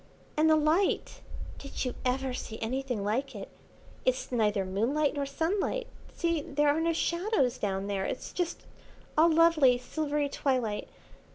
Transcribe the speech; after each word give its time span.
"And 0.35 0.49
the 0.49 0.55
light! 0.55 1.21
Did 1.59 1.85
you 1.85 1.93
ever 2.03 2.33
see 2.33 2.57
anything 2.59 3.03
like 3.03 3.35
it? 3.35 3.49
It's 4.03 4.31
neither 4.31 4.65
moonlight 4.65 5.13
nor 5.13 5.27
sunlight. 5.27 5.85
See, 6.15 6.41
there 6.41 6.69
are 6.69 6.81
no 6.81 6.91
shadows 6.91 7.59
down 7.59 7.85
there, 7.85 8.03
it's 8.05 8.33
just 8.33 8.65
all 9.15 9.29
lovely 9.31 9.77
silvery 9.77 10.27
twilight. 10.27 10.87